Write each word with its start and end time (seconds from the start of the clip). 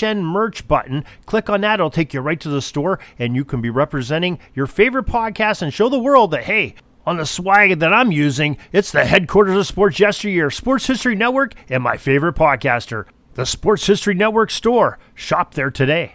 HN 0.00 0.24
merch 0.24 0.66
button. 0.66 1.04
Click 1.26 1.48
on 1.50 1.60
that, 1.62 1.80
it'll 1.80 1.90
take 1.90 2.14
you 2.14 2.20
right 2.20 2.40
to 2.40 2.48
the 2.48 2.62
store, 2.62 2.98
and 3.18 3.34
you 3.34 3.44
can 3.44 3.60
be 3.60 3.70
representing 3.70 4.38
your 4.54 4.66
favorite 4.66 5.06
podcast 5.06 5.62
and 5.62 5.72
show 5.72 5.88
the 5.88 5.98
world 5.98 6.30
that, 6.30 6.44
hey, 6.44 6.74
on 7.06 7.16
the 7.16 7.26
swag 7.26 7.78
that 7.78 7.92
I'm 7.92 8.12
using, 8.12 8.58
it's 8.72 8.92
the 8.92 9.04
headquarters 9.04 9.56
of 9.56 9.66
Sports 9.66 9.98
Yesteryear, 9.98 10.50
Sports 10.50 10.86
History 10.86 11.14
Network, 11.14 11.54
and 11.68 11.82
my 11.82 11.96
favorite 11.96 12.36
podcaster, 12.36 13.06
the 13.34 13.46
Sports 13.46 13.86
History 13.86 14.14
Network 14.14 14.50
store. 14.50 14.98
Shop 15.14 15.54
there 15.54 15.70
today. 15.70 16.14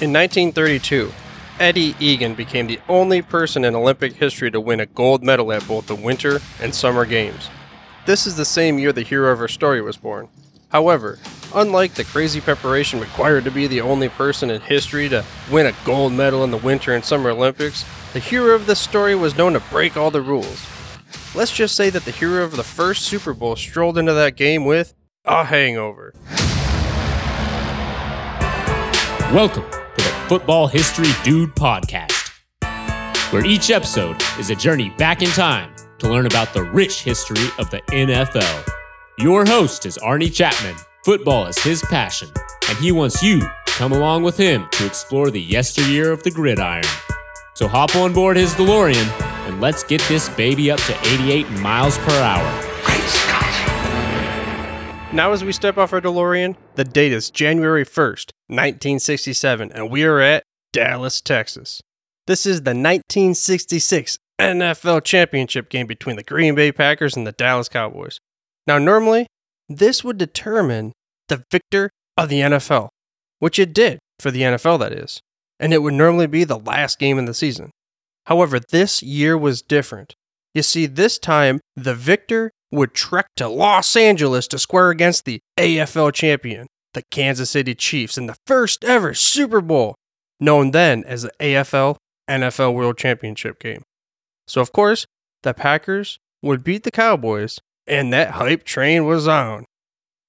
In 0.00 0.12
1932, 0.12 1.12
Eddie 1.58 1.94
Egan 1.98 2.34
became 2.34 2.66
the 2.66 2.80
only 2.88 3.22
person 3.22 3.64
in 3.64 3.74
Olympic 3.74 4.14
history 4.14 4.50
to 4.50 4.60
win 4.60 4.80
a 4.80 4.86
gold 4.86 5.24
medal 5.24 5.52
at 5.52 5.66
both 5.66 5.86
the 5.86 5.94
Winter 5.94 6.40
and 6.60 6.74
Summer 6.74 7.06
Games. 7.06 7.48
This 8.04 8.26
is 8.26 8.36
the 8.36 8.44
same 8.44 8.78
year 8.78 8.92
the 8.92 9.02
hero 9.02 9.32
of 9.32 9.40
our 9.40 9.48
story 9.48 9.80
was 9.80 9.96
born. 9.96 10.28
However, 10.70 11.18
unlike 11.54 11.94
the 11.94 12.02
crazy 12.04 12.40
preparation 12.40 12.98
required 12.98 13.44
to 13.44 13.52
be 13.52 13.68
the 13.68 13.80
only 13.80 14.08
person 14.08 14.50
in 14.50 14.60
history 14.60 15.08
to 15.08 15.24
win 15.50 15.66
a 15.66 15.74
gold 15.84 16.12
medal 16.12 16.42
in 16.42 16.50
the 16.50 16.56
Winter 16.56 16.92
and 16.92 17.04
Summer 17.04 17.30
Olympics, 17.30 17.84
the 18.12 18.18
hero 18.18 18.54
of 18.54 18.66
this 18.66 18.80
story 18.80 19.14
was 19.14 19.36
known 19.36 19.52
to 19.52 19.60
break 19.60 19.96
all 19.96 20.10
the 20.10 20.20
rules. 20.20 20.66
Let's 21.36 21.52
just 21.52 21.76
say 21.76 21.88
that 21.90 22.04
the 22.04 22.10
hero 22.10 22.42
of 22.42 22.56
the 22.56 22.64
first 22.64 23.02
Super 23.02 23.32
Bowl 23.32 23.54
strolled 23.54 23.96
into 23.96 24.12
that 24.14 24.36
game 24.36 24.64
with 24.64 24.94
a 25.24 25.44
hangover. 25.44 26.12
Welcome 29.32 29.70
to 29.70 29.96
the 29.96 30.24
Football 30.28 30.66
History 30.66 31.10
Dude 31.22 31.54
podcast, 31.54 32.32
where 33.32 33.44
each 33.44 33.70
episode 33.70 34.20
is 34.38 34.50
a 34.50 34.56
journey 34.56 34.90
back 34.98 35.22
in 35.22 35.28
time 35.28 35.74
to 35.98 36.08
learn 36.08 36.26
about 36.26 36.52
the 36.54 36.64
rich 36.64 37.02
history 37.02 37.46
of 37.58 37.70
the 37.70 37.80
NFL. 37.88 38.75
Your 39.18 39.46
host 39.46 39.86
is 39.86 39.96
Arnie 39.96 40.30
Chapman. 40.30 40.76
Football 41.02 41.46
is 41.46 41.58
his 41.58 41.82
passion, 41.88 42.28
and 42.68 42.76
he 42.76 42.92
wants 42.92 43.22
you 43.22 43.40
to 43.40 43.50
come 43.68 43.92
along 43.92 44.24
with 44.24 44.36
him 44.36 44.68
to 44.72 44.84
explore 44.84 45.30
the 45.30 45.40
yesteryear 45.40 46.12
of 46.12 46.22
the 46.22 46.30
gridiron. 46.30 46.84
So 47.54 47.66
hop 47.66 47.96
on 47.96 48.12
board 48.12 48.36
his 48.36 48.52
DeLorean 48.52 49.08
and 49.48 49.58
let's 49.58 49.82
get 49.84 50.02
this 50.02 50.28
baby 50.28 50.70
up 50.70 50.80
to 50.80 50.98
88 51.14 51.48
miles 51.60 51.96
per 51.96 52.12
hour. 52.12 52.44
Now, 55.14 55.32
as 55.32 55.42
we 55.42 55.52
step 55.52 55.78
off 55.78 55.94
our 55.94 56.02
DeLorean, 56.02 56.54
the 56.74 56.84
date 56.84 57.12
is 57.12 57.30
January 57.30 57.86
1st, 57.86 58.32
1967, 58.48 59.72
and 59.72 59.90
we 59.90 60.04
are 60.04 60.20
at 60.20 60.42
Dallas, 60.74 61.22
Texas. 61.22 61.80
This 62.26 62.44
is 62.44 62.64
the 62.64 62.72
1966 62.72 64.18
NFL 64.38 65.04
Championship 65.04 65.70
game 65.70 65.86
between 65.86 66.16
the 66.16 66.22
Green 66.22 66.54
Bay 66.54 66.70
Packers 66.70 67.16
and 67.16 67.26
the 67.26 67.32
Dallas 67.32 67.70
Cowboys. 67.70 68.18
Now, 68.66 68.78
normally, 68.78 69.26
this 69.68 70.02
would 70.02 70.18
determine 70.18 70.92
the 71.28 71.44
victor 71.50 71.90
of 72.16 72.28
the 72.28 72.40
NFL, 72.40 72.88
which 73.38 73.58
it 73.58 73.72
did 73.72 73.98
for 74.18 74.30
the 74.30 74.42
NFL, 74.42 74.78
that 74.80 74.92
is, 74.92 75.20
and 75.60 75.72
it 75.72 75.82
would 75.82 75.94
normally 75.94 76.26
be 76.26 76.44
the 76.44 76.58
last 76.58 76.98
game 76.98 77.18
in 77.18 77.26
the 77.26 77.34
season. 77.34 77.70
However, 78.26 78.58
this 78.58 79.02
year 79.02 79.38
was 79.38 79.62
different. 79.62 80.14
You 80.54 80.62
see, 80.62 80.86
this 80.86 81.18
time, 81.18 81.60
the 81.76 81.94
victor 81.94 82.50
would 82.72 82.94
trek 82.94 83.26
to 83.36 83.48
Los 83.48 83.94
Angeles 83.94 84.48
to 84.48 84.58
square 84.58 84.90
against 84.90 85.24
the 85.24 85.40
AFL 85.58 86.12
champion, 86.12 86.66
the 86.94 87.02
Kansas 87.10 87.50
City 87.50 87.74
Chiefs, 87.74 88.18
in 88.18 88.26
the 88.26 88.36
first 88.46 88.84
ever 88.84 89.14
Super 89.14 89.60
Bowl, 89.60 89.94
known 90.40 90.72
then 90.72 91.04
as 91.04 91.22
the 91.22 91.30
AFL 91.40 91.96
NFL 92.28 92.74
World 92.74 92.98
Championship 92.98 93.60
game. 93.60 93.82
So, 94.48 94.60
of 94.60 94.72
course, 94.72 95.06
the 95.42 95.54
Packers 95.54 96.18
would 96.42 96.64
beat 96.64 96.82
the 96.82 96.90
Cowboys 96.90 97.60
and 97.86 98.12
that 98.12 98.32
hype 98.32 98.64
train 98.64 99.04
was 99.04 99.28
on. 99.28 99.64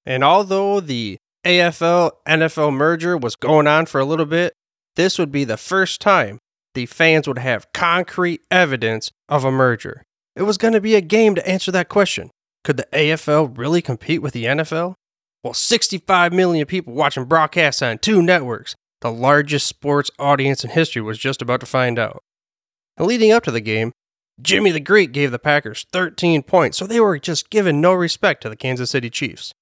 And 0.06 0.24
although 0.24 0.80
the 0.80 1.18
AFL 1.44 2.12
NFL 2.26 2.72
merger 2.72 3.16
was 3.16 3.36
going 3.36 3.66
on 3.66 3.86
for 3.86 4.00
a 4.00 4.04
little 4.04 4.26
bit, 4.26 4.52
this 4.96 5.18
would 5.18 5.30
be 5.30 5.44
the 5.44 5.56
first 5.56 6.00
time 6.00 6.38
the 6.74 6.86
fans 6.86 7.26
would 7.26 7.38
have 7.38 7.72
concrete 7.72 8.40
evidence 8.50 9.10
of 9.28 9.44
a 9.44 9.50
merger. 9.50 10.02
It 10.36 10.42
was 10.42 10.58
going 10.58 10.74
to 10.74 10.80
be 10.80 10.94
a 10.94 11.00
game 11.00 11.34
to 11.34 11.48
answer 11.48 11.72
that 11.72 11.88
question. 11.88 12.30
Could 12.64 12.76
the 12.76 12.88
AFL 12.92 13.56
really 13.56 13.82
compete 13.82 14.22
with 14.22 14.32
the 14.32 14.44
NFL? 14.44 14.94
Well, 15.42 15.54
65 15.54 16.32
million 16.32 16.66
people 16.66 16.94
watching 16.94 17.24
broadcasts 17.24 17.82
on 17.82 17.98
two 17.98 18.22
networks, 18.22 18.74
the 19.00 19.12
largest 19.12 19.66
sports 19.66 20.10
audience 20.18 20.64
in 20.64 20.70
history, 20.70 21.02
was 21.02 21.18
just 21.18 21.40
about 21.40 21.60
to 21.60 21.66
find 21.66 21.98
out. 21.98 22.22
And 22.96 23.06
leading 23.06 23.32
up 23.32 23.44
to 23.44 23.50
the 23.50 23.60
game, 23.60 23.92
Jimmy 24.40 24.70
the 24.70 24.80
Greek 24.80 25.12
gave 25.12 25.30
the 25.30 25.38
Packers 25.38 25.86
13 25.92 26.42
points, 26.42 26.78
so 26.78 26.86
they 26.86 27.00
were 27.00 27.18
just 27.18 27.50
giving 27.50 27.80
no 27.80 27.92
respect 27.92 28.42
to 28.42 28.48
the 28.48 28.56
Kansas 28.56 28.90
City 28.90 29.10
Chiefs. 29.10 29.52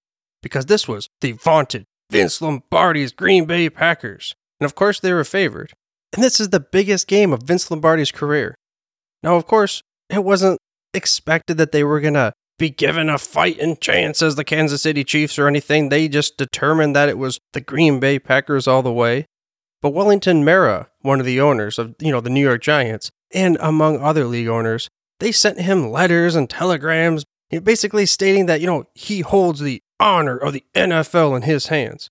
Because 0.42 0.66
this 0.66 0.86
was 0.86 1.08
the 1.20 1.32
vaunted 1.32 1.84
Vince 2.10 2.40
Lombardi's 2.40 3.12
Green 3.12 3.46
Bay 3.46 3.70
Packers. 3.70 4.34
And 4.60 4.66
of 4.66 4.74
course, 4.74 5.00
they 5.00 5.12
were 5.12 5.24
favored. 5.24 5.72
And 6.14 6.22
this 6.22 6.40
is 6.40 6.50
the 6.50 6.60
biggest 6.60 7.08
game 7.08 7.32
of 7.32 7.42
Vince 7.42 7.70
Lombardi's 7.70 8.12
career. 8.12 8.54
Now, 9.22 9.36
of 9.36 9.46
course, 9.46 9.82
it 10.08 10.24
wasn't 10.24 10.58
expected 10.94 11.56
that 11.58 11.72
they 11.72 11.82
were 11.82 12.00
going 12.00 12.14
to 12.14 12.32
be 12.58 12.70
given 12.70 13.08
a 13.08 13.18
fighting 13.18 13.76
chance 13.76 14.22
as 14.22 14.36
the 14.36 14.44
Kansas 14.44 14.82
City 14.82 15.04
Chiefs 15.04 15.38
or 15.38 15.46
anything. 15.46 15.88
They 15.88 16.08
just 16.08 16.38
determined 16.38 16.96
that 16.96 17.08
it 17.08 17.18
was 17.18 17.38
the 17.52 17.60
Green 17.60 18.00
Bay 18.00 18.18
Packers 18.18 18.66
all 18.66 18.82
the 18.82 18.92
way. 18.92 19.26
But 19.82 19.90
Wellington 19.90 20.44
Mara, 20.44 20.88
one 21.00 21.20
of 21.20 21.26
the 21.26 21.40
owners 21.40 21.78
of, 21.78 21.94
you 22.00 22.10
know, 22.10 22.20
the 22.20 22.30
New 22.30 22.40
York 22.40 22.62
Giants, 22.62 23.10
and 23.32 23.56
among 23.60 24.00
other 24.00 24.24
league 24.24 24.48
owners, 24.48 24.88
they 25.20 25.32
sent 25.32 25.60
him 25.60 25.90
letters 25.90 26.34
and 26.34 26.48
telegrams 26.48 27.24
basically 27.62 28.06
stating 28.06 28.46
that, 28.46 28.60
you 28.60 28.66
know, 28.66 28.84
he 28.94 29.20
holds 29.20 29.60
the 29.60 29.80
honor 30.00 30.36
of 30.36 30.52
the 30.52 30.64
NFL 30.74 31.36
in 31.36 31.42
his 31.42 31.68
hands. 31.68 32.10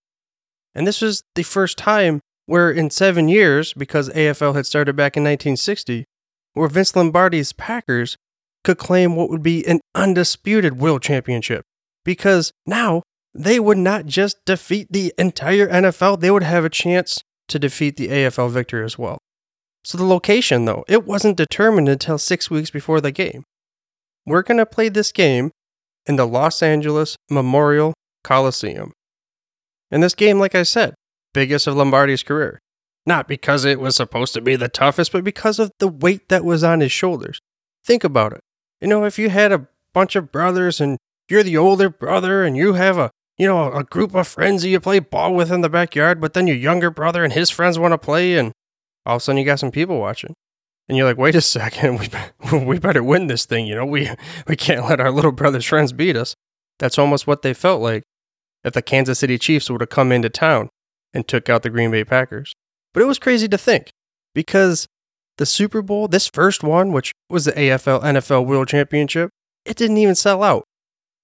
And 0.73 0.87
this 0.87 1.01
was 1.01 1.23
the 1.35 1.43
first 1.43 1.77
time 1.77 2.19
where 2.45 2.71
in 2.71 2.89
seven 2.89 3.27
years, 3.27 3.73
because 3.73 4.09
AFL 4.09 4.55
had 4.55 4.65
started 4.65 4.95
back 4.95 5.17
in 5.17 5.23
1960, 5.23 6.05
where 6.53 6.67
Vince 6.67 6.95
Lombardi's 6.95 7.53
Packers 7.53 8.17
could 8.63 8.77
claim 8.77 9.15
what 9.15 9.29
would 9.29 9.43
be 9.43 9.65
an 9.67 9.81
undisputed 9.93 10.79
world 10.79 11.01
championship. 11.01 11.63
Because 12.03 12.51
now 12.65 13.03
they 13.33 13.59
would 13.59 13.77
not 13.77 14.05
just 14.05 14.37
defeat 14.45 14.87
the 14.91 15.13
entire 15.17 15.67
NFL, 15.67 16.19
they 16.19 16.31
would 16.31 16.43
have 16.43 16.65
a 16.65 16.69
chance 16.69 17.21
to 17.47 17.59
defeat 17.59 17.97
the 17.97 18.07
AFL 18.07 18.49
victor 18.49 18.83
as 18.83 18.97
well. 18.97 19.19
So 19.85 19.99
the 19.99 20.03
location, 20.03 20.65
though, 20.65 20.83
it 20.87 21.05
wasn't 21.05 21.37
determined 21.37 21.87
until 21.87 22.17
six 22.17 22.49
weeks 22.49 22.71
before 22.71 22.99
the 22.99 23.11
game. 23.11 23.43
We're 24.25 24.41
going 24.41 24.57
to 24.57 24.65
play 24.65 24.89
this 24.89 25.11
game 25.11 25.51
in 26.07 26.15
the 26.15 26.25
Los 26.25 26.63
Angeles 26.63 27.15
Memorial 27.29 27.93
Coliseum. 28.23 28.93
And 29.91 30.01
this 30.01 30.15
game, 30.15 30.39
like 30.39 30.55
I 30.55 30.63
said, 30.63 30.95
biggest 31.35 31.67
of 31.67 31.75
Lombardi's 31.75 32.23
career. 32.23 32.59
Not 33.05 33.27
because 33.27 33.63
it 33.63 33.79
was 33.79 33.95
supposed 33.95 34.33
to 34.33 34.41
be 34.41 34.55
the 34.55 34.67
toughest, 34.67 35.11
but 35.11 35.23
because 35.23 35.59
of 35.59 35.69
the 35.77 35.87
weight 35.87 36.29
that 36.29 36.43
was 36.43 36.63
on 36.63 36.79
his 36.79 36.91
shoulders. 36.91 37.39
Think 37.85 38.03
about 38.03 38.33
it. 38.33 38.41
You 38.81 38.87
know, 38.87 39.05
if 39.05 39.19
you 39.19 39.29
had 39.29 39.51
a 39.51 39.67
bunch 39.93 40.15
of 40.15 40.31
brothers 40.31 40.81
and 40.81 40.97
you're 41.29 41.43
the 41.43 41.57
older 41.57 41.91
brother 41.91 42.43
and 42.43 42.57
you 42.57 42.73
have 42.73 42.97
a 42.97 43.11
you 43.37 43.45
know, 43.45 43.71
a 43.73 43.83
group 43.83 44.15
of 44.15 44.27
friends 44.27 44.61
that 44.61 44.69
you 44.69 44.79
play 44.79 44.99
ball 44.99 45.33
with 45.33 45.51
in 45.51 45.61
the 45.61 45.69
backyard, 45.69 46.21
but 46.21 46.33
then 46.33 46.47
your 46.47 46.55
younger 46.55 46.89
brother 46.89 47.23
and 47.23 47.33
his 47.33 47.49
friends 47.49 47.77
want 47.77 47.91
to 47.91 47.97
play, 47.97 48.37
and 48.37 48.53
all 49.05 49.17
of 49.17 49.21
a 49.21 49.23
sudden 49.23 49.39
you 49.39 49.45
got 49.45 49.59
some 49.59 49.71
people 49.71 49.99
watching. 49.99 50.33
And 50.87 50.97
you're 50.97 51.07
like, 51.07 51.17
wait 51.17 51.35
a 51.35 51.41
second, 51.41 51.99
we, 52.51 52.59
we 52.65 52.79
better 52.79 53.03
win 53.03 53.27
this 53.27 53.45
thing. 53.45 53.67
You 53.67 53.75
know, 53.75 53.85
we, 53.85 54.09
we 54.47 54.55
can't 54.55 54.87
let 54.87 54.99
our 54.99 55.11
little 55.11 55.31
brother's 55.31 55.65
friends 55.65 55.93
beat 55.93 56.15
us. 56.15 56.35
That's 56.79 56.99
almost 56.99 57.27
what 57.27 57.41
they 57.41 57.53
felt 57.53 57.81
like 57.81 58.03
if 58.63 58.73
the 58.73 58.81
Kansas 58.81 59.19
City 59.19 59.37
Chiefs 59.37 59.69
would 59.69 59.81
have 59.81 59.89
come 59.89 60.11
into 60.11 60.29
town 60.29 60.69
and 61.13 61.27
took 61.27 61.49
out 61.49 61.63
the 61.63 61.69
Green 61.69 61.91
Bay 61.91 62.03
Packers. 62.03 62.53
But 62.93 63.03
it 63.03 63.07
was 63.07 63.19
crazy 63.19 63.47
to 63.47 63.57
think 63.57 63.89
because 64.33 64.87
the 65.37 65.45
Super 65.45 65.81
Bowl, 65.81 66.07
this 66.07 66.27
first 66.27 66.63
one, 66.63 66.91
which 66.91 67.13
was 67.29 67.45
the 67.45 67.51
AFL 67.53 68.03
NFL 68.03 68.45
World 68.45 68.67
Championship, 68.67 69.29
it 69.65 69.77
didn't 69.77 69.97
even 69.97 70.15
sell 70.15 70.43
out. 70.43 70.65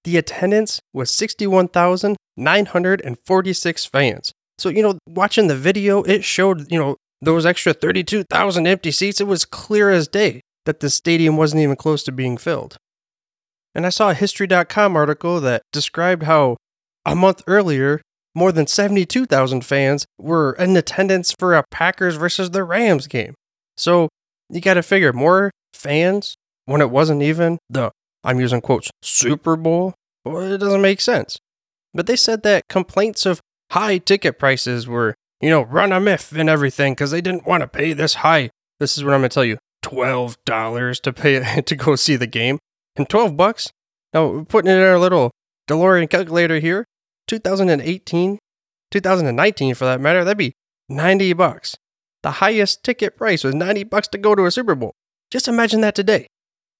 The 0.04 0.16
attendance 0.16 0.80
was 0.92 1.12
61,946 1.12 3.86
fans. 3.86 4.32
So, 4.58 4.68
you 4.68 4.82
know, 4.82 4.98
watching 5.06 5.46
the 5.46 5.56
video, 5.56 6.02
it 6.02 6.24
showed, 6.24 6.70
you 6.70 6.78
know, 6.78 6.96
those 7.22 7.46
extra 7.46 7.72
32,000 7.72 8.66
empty 8.66 8.90
seats. 8.90 9.20
It 9.20 9.26
was 9.26 9.44
clear 9.44 9.90
as 9.90 10.08
day 10.08 10.42
that 10.66 10.80
the 10.80 10.90
stadium 10.90 11.36
wasn't 11.36 11.62
even 11.62 11.76
close 11.76 12.02
to 12.02 12.12
being 12.12 12.36
filled. 12.36 12.76
And 13.74 13.86
I 13.86 13.88
saw 13.88 14.10
a 14.10 14.14
History.com 14.14 14.96
article 14.96 15.40
that 15.40 15.62
described 15.72 16.24
how 16.24 16.56
a 17.06 17.14
month 17.14 17.42
earlier, 17.46 18.02
more 18.34 18.52
than 18.52 18.66
72,000 18.66 19.64
fans 19.64 20.04
were 20.18 20.52
in 20.54 20.76
attendance 20.76 21.34
for 21.38 21.54
a 21.54 21.64
Packers 21.70 22.16
versus 22.16 22.50
the 22.50 22.64
Rams 22.64 23.06
game. 23.06 23.34
So 23.76 24.08
you 24.50 24.60
got 24.60 24.74
to 24.74 24.82
figure 24.82 25.12
more 25.12 25.50
fans 25.72 26.34
when 26.66 26.80
it 26.80 26.90
wasn't 26.90 27.22
even 27.22 27.58
the, 27.70 27.90
I'm 28.24 28.40
using 28.40 28.60
quotes, 28.60 28.90
Super 29.02 29.56
Bowl. 29.56 29.94
Well, 30.24 30.52
it 30.52 30.58
doesn't 30.58 30.82
make 30.82 31.00
sense. 31.00 31.38
But 31.94 32.06
they 32.06 32.16
said 32.16 32.42
that 32.42 32.62
complaints 32.68 33.26
of 33.26 33.40
high 33.70 33.98
ticket 33.98 34.38
prices 34.38 34.86
were, 34.86 35.14
you 35.42 35.50
know, 35.50 35.62
run 35.62 35.92
a 35.92 36.00
myth 36.00 36.32
and 36.32 36.48
everything 36.48 36.94
because 36.94 37.10
they 37.10 37.20
didn't 37.20 37.46
want 37.46 37.62
to 37.62 37.68
pay 37.68 37.92
this 37.92 38.14
high. 38.14 38.50
This 38.78 38.96
is 38.96 39.04
what 39.04 39.12
I'm 39.12 39.20
going 39.20 39.30
to 39.30 39.34
tell 39.34 39.44
you 39.44 39.58
$12 39.84 41.00
to 41.02 41.12
pay 41.12 41.60
to 41.66 41.76
go 41.76 41.96
see 41.96 42.16
the 42.16 42.26
game. 42.26 42.58
And 42.96 43.08
12 43.08 43.36
bucks? 43.36 43.72
Now, 44.14 44.44
putting 44.48 44.70
it 44.70 44.76
in 44.76 44.82
our 44.82 44.98
little 44.98 45.30
DeLorean 45.68 46.08
calculator 46.08 46.58
here, 46.58 46.84
2018, 47.26 48.38
2019 48.90 49.74
for 49.74 49.84
that 49.84 50.00
matter, 50.00 50.24
that'd 50.24 50.38
be 50.38 50.52
90 50.88 51.32
bucks. 51.32 51.76
The 52.22 52.32
highest 52.32 52.84
ticket 52.84 53.16
price 53.16 53.42
was 53.42 53.54
90 53.54 53.84
bucks 53.84 54.08
to 54.08 54.18
go 54.18 54.34
to 54.34 54.44
a 54.44 54.50
Super 54.50 54.74
Bowl. 54.74 54.92
Just 55.30 55.48
imagine 55.48 55.80
that 55.80 55.94
today. 55.94 56.20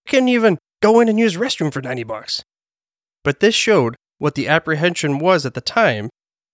You 0.04 0.10
couldn't 0.10 0.28
even 0.28 0.58
go 0.82 1.00
in 1.00 1.08
and 1.08 1.18
use 1.18 1.36
restroom 1.36 1.72
for 1.72 1.82
90 1.82 2.04
bucks. 2.04 2.44
But 3.24 3.40
this 3.40 3.54
showed 3.54 3.96
what 4.18 4.34
the 4.34 4.46
apprehension 4.46 5.18
was 5.18 5.46
at 5.46 5.54
the 5.54 5.60
time, 5.60 6.10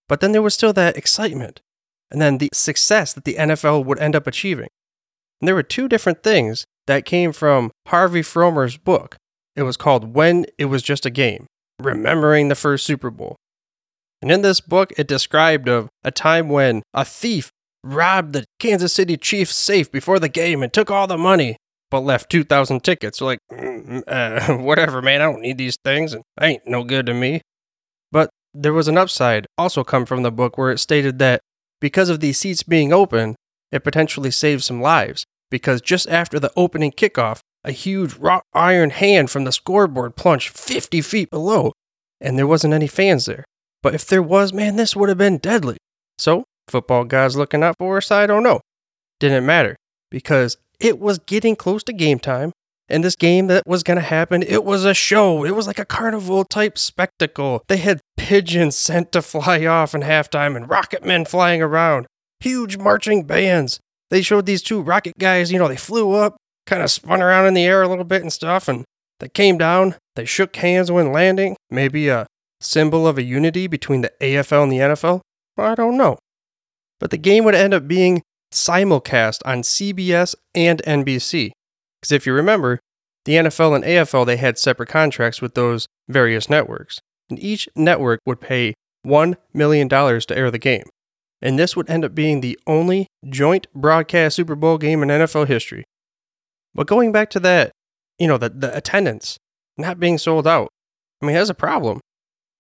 but 0.09 0.21
then 0.21 0.33
there 0.33 0.43
was 0.43 0.55
still 0.55 0.73
that 0.75 0.97
excitement, 0.97 1.61
and 2.11 2.21
then 2.21 2.39
the 2.39 2.49
success 2.53 3.13
that 3.13 3.25
the 3.25 3.35
NFL 3.35 3.85
would 3.85 3.99
end 3.99 4.17
up 4.17 4.27
achieving. 4.27 4.69
And 5.41 5.49
there 5.49 5.55
were 5.55 5.63
two 5.63 5.89
different 5.89 6.23
things 6.23 6.65
that 6.87 7.05
came 7.05 7.33
from 7.33 7.71
Harvey 7.87 8.23
Frommer's 8.23 8.77
book. 8.77 9.17
It 9.55 9.63
was 9.63 9.77
called 9.77 10.15
When 10.15 10.47
It 10.57 10.67
Was 10.67 10.83
Just 10.83 11.07
a 11.07 11.11
Game 11.11 11.47
Remembering 11.81 12.49
the 12.49 12.55
First 12.55 12.85
Super 12.85 13.11
Bowl. 13.11 13.37
And 14.21 14.33
in 14.33 14.43
this 14.43 14.61
book, 14.61 14.93
it 14.99 15.07
described 15.07 15.69
of 15.69 15.89
a 16.03 16.11
time 16.11 16.49
when 16.49 16.83
a 16.93 17.05
thief 17.05 17.51
robbed 17.85 18.33
the 18.33 18.45
Kansas 18.59 18.93
City 18.93 19.17
Chiefs 19.17 19.55
safe 19.55 19.91
before 19.91 20.19
the 20.19 20.29
game 20.29 20.63
and 20.63 20.73
took 20.73 20.91
all 20.91 21.07
the 21.07 21.19
money, 21.19 21.57
but 21.91 22.01
left 22.01 22.31
2,000 22.31 22.83
tickets. 22.83 23.21
like, 23.21 23.39
mm, 23.53 24.03
uh, 24.07 24.57
whatever, 24.63 25.01
man, 25.01 25.21
I 25.21 25.25
don't 25.25 25.43
need 25.43 25.59
these 25.59 25.79
things, 25.85 26.13
and 26.13 26.25
ain't 26.41 26.67
no 26.67 26.83
good 26.83 27.07
to 27.07 27.15
me. 27.15 27.43
But 28.11 28.31
there 28.55 28.73
was 28.73 28.89
an 28.89 28.99
upside 28.99 29.47
also 29.57 29.85
come 29.85 30.07
from 30.07 30.23
the 30.23 30.33
book 30.33 30.59
where 30.59 30.71
it 30.71 30.79
stated 30.79 31.19
that 31.21 31.41
because 31.81 32.09
of 32.09 32.21
these 32.21 32.39
seats 32.39 32.63
being 32.63 32.93
open, 32.93 33.37
it 33.71 33.85
potentially 33.85 34.31
saved 34.31 34.65
some 34.65 34.81
lives. 34.81 35.25
Because 35.51 35.81
just 35.81 36.09
after 36.09 36.39
the 36.39 36.53
opening 36.57 36.93
kickoff, 36.93 37.41
a 37.65 37.73
huge 37.73 38.15
wrought 38.15 38.45
iron 38.53 38.91
hand 38.91 39.31
from 39.31 39.45
the 39.45 39.53
scoreboard 39.53 40.17
plunged 40.17 40.57
50 40.57 41.01
feet 41.01 41.31
below, 41.31 41.73
and 42.21 42.39
there 42.39 42.47
wasn't 42.47 42.75
any 42.75 42.87
fans 42.87 43.27
there. 43.27 43.45
But 43.83 43.95
if 43.95 44.07
there 44.07 44.23
was, 44.23 44.53
man, 44.53 44.77
this 44.77 44.95
would 44.95 45.09
have 45.09 45.19
been 45.19 45.39
deadly. 45.39 45.77
So, 46.19 46.45
football 46.69 47.05
guys 47.05 47.37
looking 47.37 47.63
out 47.63 47.77
for 47.79 47.97
us, 47.97 48.11
I 48.11 48.27
don't 48.27 48.43
know. 48.43 48.61
Didn't 49.21 49.47
matter 49.47 49.77
because 50.11 50.57
it 50.81 50.99
was 50.99 51.19
getting 51.19 51.57
close 51.57 51.83
to 51.85 51.93
game 51.93 52.19
time. 52.19 52.53
And 52.89 53.05
this 53.05 53.17
game 53.17 53.49
that 53.49 53.67
was 53.67 53.83
going 53.83 53.99
to 53.99 54.03
happen, 54.03 54.43
it 54.43 54.65
was 54.65 54.85
a 54.85 54.95
show. 54.95 55.45
It 55.45 55.55
was 55.55 55.67
like 55.67 55.79
a 55.79 55.85
carnival 55.85 56.45
type 56.45 56.79
spectacle. 56.79 57.63
They 57.69 57.77
had 57.77 58.01
pigeons 58.17 58.77
sent 58.77 59.13
to 59.13 59.23
fly 59.23 59.67
off 59.67 59.95
in 59.95 60.01
halftime 60.01 60.57
and 60.57 60.69
rocket 60.69 61.05
men 61.05 61.25
flying 61.25 61.63
around, 61.63 62.07
huge 62.41 62.79
marching 62.79 63.25
bands. 63.25 63.81
They 64.11 64.23
showed 64.23 64.47
these 64.47 64.63
two 64.63 64.81
rocket 64.81 65.19
guys, 65.19 65.53
you 65.53 65.59
know, 65.59 65.69
they 65.69 65.77
flew 65.77 66.13
up, 66.13 66.37
kind 66.67 66.83
of 66.83 66.91
spun 66.91 67.21
around 67.21 67.47
in 67.47 67.55
the 67.55 67.65
air 67.65 67.83
a 67.83 67.89
little 67.89 68.05
bit 68.05 68.23
and 68.23 68.33
stuff, 68.33 68.69
and 68.69 68.85
they 69.21 69.29
came 69.29 69.59
down. 69.59 69.97
They 70.17 70.25
shook 70.25 70.57
hands 70.57 70.91
when 70.91 71.13
landing. 71.13 71.57
Maybe 71.71 72.09
a 72.09 72.27
symbol 72.61 73.07
of 73.07 73.19
a 73.19 73.23
unity 73.23 73.67
between 73.67 74.01
the 74.01 74.13
AFL 74.21 74.63
and 74.65 74.73
the 74.73 74.79
NFL? 74.79 75.21
I 75.57 75.75
don't 75.75 75.97
know. 75.97 76.19
But 77.01 77.11
the 77.11 77.19
game 77.19 77.45
would 77.45 77.55
end 77.55 77.75
up 77.75 77.87
being 77.87 78.23
simulcast 78.53 79.41
on 79.45 79.63
CBS 79.63 80.35
and 80.55 80.83
NBC. 80.85 81.53
Because 82.01 82.13
if 82.13 82.27
you 82.27 82.33
remember, 82.33 82.81
the 83.25 83.35
NFL 83.35 83.75
and 83.77 83.85
AFL 83.85 84.27
they 84.27 84.37
had 84.37 84.59
separate 84.59 84.89
contracts 84.89 85.43
with 85.43 85.55
those 85.55 85.87
various 86.09 86.49
networks, 86.49 87.01
and 87.29 87.39
each 87.39 87.69
network 87.75 88.21
would 88.27 88.41
pay 88.41 88.75
$1 89.07 89.37
million 89.53 89.89
to 89.89 90.25
air 90.31 90.51
the 90.51 90.59
game. 90.59 90.85
And 91.41 91.59
this 91.59 91.77
would 91.77 91.89
end 91.89 92.05
up 92.05 92.15
being 92.15 92.41
the 92.41 92.59
only 92.67 93.07
joint 93.29 93.67
broadcast 93.75 94.37
Super 94.37 94.57
Bowl 94.57 94.79
game 94.79 95.03
in 95.03 95.09
NFL 95.09 95.47
history. 95.47 95.85
But 96.75 96.87
going 96.87 97.13
back 97.13 97.31
to 97.31 97.41
that, 97.41 97.73
you 98.19 98.27
know, 98.27 98.39
the, 98.39 98.49
the 98.49 98.77
attendance 98.77 99.39
not 99.77 100.01
being 100.01 100.19
sold 100.19 100.47
out, 100.47 100.69
I 101.23 101.27
mean, 101.27 101.37
that's 101.37 101.51
a 101.51 101.55
problem 101.55 102.01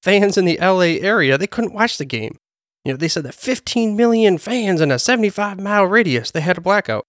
fans 0.02 0.38
in 0.38 0.44
the 0.44 0.58
LA 0.61 0.99
area, 1.00 1.38
they 1.38 1.46
couldn't 1.46 1.75
watch 1.75 1.99
the 1.99 2.05
game. 2.05 2.37
You 2.84 2.93
know, 2.93 2.96
they 2.96 3.08
said 3.08 3.25
that 3.25 3.34
15 3.34 3.96
million 3.96 4.38
fans 4.38 4.81
in 4.81 4.91
a 4.91 4.99
75 4.99 5.61
mile 5.61 5.84
radius, 5.84 6.31
they 6.31 6.41
had 6.41 6.58
a 6.58 6.62
blackout. 6.62 7.05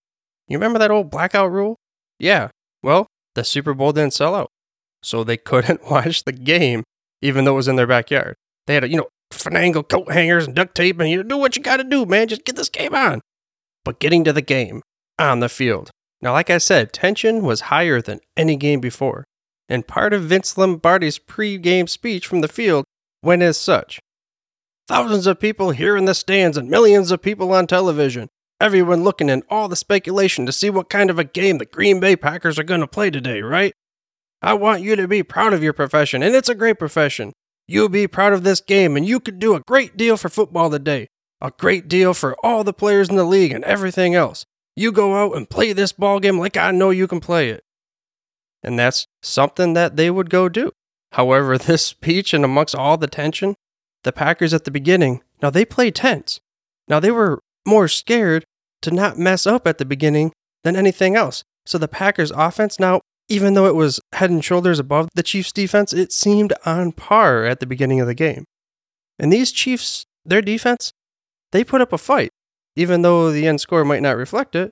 You 0.48 0.58
remember 0.58 0.80
that 0.80 0.92
old 0.92 1.10
blackout 1.10 1.52
rule? 1.52 1.76
Yeah. 2.20 2.50
Well, 2.84 3.08
the 3.36 3.44
Super 3.44 3.74
Bowl 3.74 3.92
didn't 3.92 4.14
sell 4.14 4.36
out. 4.36 4.50
So 5.02 5.24
they 5.24 5.38
couldn't 5.50 5.90
watch 5.90 6.24
the 6.24 6.32
game, 6.32 6.84
even 7.22 7.46
though 7.46 7.54
it 7.54 7.56
was 7.56 7.68
in 7.68 7.76
their 7.76 7.88
backyard. 7.88 8.36
They 8.68 8.76
had, 8.76 8.82
to, 8.82 8.90
you 8.90 8.98
know, 8.98 9.08
finagle 9.32 9.88
coat 9.88 10.12
hangers 10.12 10.46
and 10.46 10.56
duct 10.56 10.76
tape, 10.76 11.00
and 11.00 11.10
you 11.10 11.24
do 11.24 11.38
what 11.38 11.56
you 11.56 11.64
got 11.64 11.78
to 11.78 11.84
do, 11.84 12.06
man. 12.06 12.28
Just 12.28 12.46
get 12.46 12.56
this 12.56 12.70
game 12.70 12.94
on. 12.94 13.22
But 13.86 14.00
getting 14.00 14.24
to 14.26 14.34
the 14.34 14.42
game 14.42 14.82
on 15.18 15.40
the 15.40 15.50
field. 15.50 15.90
Now, 16.22 16.34
like 16.34 16.50
I 16.50 16.58
said, 16.58 16.92
tension 16.92 17.44
was 17.44 17.62
higher 17.62 18.02
than 18.02 18.20
any 18.36 18.58
game 18.58 18.82
before 18.82 19.26
and 19.70 19.88
part 19.88 20.14
of 20.14 20.24
Vince 20.24 20.58
Lombardi's 20.58 21.20
pre-game 21.20 21.88
speech 21.88 22.28
from 22.28 22.42
the 22.42 22.48
field 22.48 22.86
went 23.22 23.44
as 23.44 23.58
such. 23.58 24.00
Thousands 24.88 25.28
of 25.28 25.40
people 25.40 25.70
here 25.70 25.96
in 25.96 26.06
the 26.06 26.16
stands 26.16 26.58
and 26.58 26.70
millions 26.70 27.12
of 27.12 27.22
people 27.22 27.54
on 27.54 27.68
television. 27.68 28.28
Everyone 28.62 29.04
looking 29.04 29.30
in 29.30 29.44
all 29.50 29.68
the 29.68 29.76
speculation 29.76 30.46
to 30.46 30.52
see 30.52 30.70
what 30.70 30.90
kind 30.90 31.10
of 31.10 31.18
a 31.18 31.24
game 31.24 31.58
the 31.58 31.66
Green 31.66 32.00
Bay 32.00 32.16
Packers 32.16 32.60
are 32.60 32.64
going 32.64 32.82
to 32.82 32.88
play 32.88 33.10
today, 33.10 33.42
right? 33.42 33.74
I 34.42 34.54
want 34.54 34.82
you 34.82 34.96
to 34.96 35.08
be 35.08 35.24
proud 35.24 35.54
of 35.54 35.64
your 35.64 35.74
profession, 35.74 36.24
and 36.24 36.36
it's 36.36 36.50
a 36.50 36.56
great 36.56 36.80
profession. 36.80 37.34
You'll 37.68 37.90
be 37.90 38.08
proud 38.08 38.34
of 38.34 38.44
this 38.44 38.62
game, 38.62 38.98
and 38.98 39.06
you 39.06 39.20
could 39.20 39.40
do 39.40 39.56
a 39.56 39.62
great 39.62 39.96
deal 39.96 40.18
for 40.18 40.30
football 40.30 40.70
today. 40.70 41.08
A 41.42 41.52
great 41.52 41.88
deal 41.88 42.14
for 42.14 42.36
all 42.44 42.64
the 42.64 42.74
players 42.74 43.10
in 43.10 43.16
the 43.16 43.24
league 43.24 43.52
and 43.52 43.64
everything 43.64 44.14
else. 44.14 44.46
You 44.76 44.92
go 44.92 45.16
out 45.16 45.38
and 45.38 45.50
play 45.50 45.72
this 45.72 45.94
ball 45.94 46.20
game 46.20 46.38
like 46.38 46.58
I 46.58 46.72
know 46.72 46.90
you 46.90 47.08
can 47.08 47.20
play 47.20 47.50
it 47.50 47.64
and 48.64 48.78
that's 48.78 49.08
something 49.22 49.74
that 49.74 49.96
they 49.96 50.10
would 50.10 50.30
go 50.30 50.50
do. 50.50 50.72
However, 51.14 51.58
this 51.58 51.86
speech 51.86 52.34
and 52.34 52.44
amongst 52.44 52.76
all 52.76 52.98
the 52.98 53.08
tension, 53.08 53.56
the 54.04 54.12
Packers 54.12 54.54
at 54.54 54.64
the 54.64 54.72
beginning, 54.72 55.22
now 55.42 55.50
they 55.50 55.66
played 55.66 55.96
tense. 55.96 56.40
Now 56.88 57.00
they 57.00 57.12
were 57.12 57.40
more 57.70 57.88
scared 57.88 58.46
to 58.82 58.92
not 58.92 59.18
mess 59.18 59.46
up 59.46 59.68
at 59.68 59.78
the 59.78 59.86
beginning 59.86 60.32
than 60.64 60.76
anything 60.76 61.16
else. 61.16 61.44
So 61.66 61.78
the 61.78 61.88
Packers 61.88 62.32
offense 62.32 62.80
now, 62.80 63.02
even 63.28 63.54
though 63.54 63.68
it 63.68 63.76
was 63.76 64.00
head 64.14 64.32
and 64.32 64.44
shoulders 64.44 64.80
above 64.80 65.10
the 65.14 65.24
Chiefs 65.24 65.52
defense, 65.52 65.94
it 65.94 66.12
seemed 66.12 66.54
on 66.66 66.92
par 66.92 67.46
at 67.46 67.60
the 67.60 67.68
beginning 67.68 68.00
of 68.00 68.08
the 68.08 68.16
game. 68.16 68.46
And 69.20 69.32
these 69.32 69.52
Chiefs, 69.52 70.06
their 70.26 70.42
defense, 70.42 70.92
they 71.52 71.64
put 71.64 71.82
up 71.82 71.94
a 71.94 71.98
fight, 71.98 72.32
even 72.76 73.02
though 73.02 73.32
the 73.32 73.48
end 73.48 73.62
score 73.62 73.86
might 73.86 74.02
not 74.02 74.18
reflect 74.18 74.56
it. 74.56 74.72